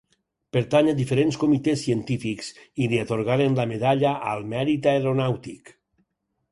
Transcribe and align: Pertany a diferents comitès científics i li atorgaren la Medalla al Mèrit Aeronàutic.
Pertany 0.55 0.87
a 0.93 0.95
diferents 0.99 1.37
comitès 1.43 1.83
científics 1.89 2.49
i 2.85 2.89
li 2.95 3.03
atorgaren 3.03 3.59
la 3.61 3.67
Medalla 3.75 4.19
al 4.35 4.45
Mèrit 4.55 4.93
Aeronàutic. 4.95 5.77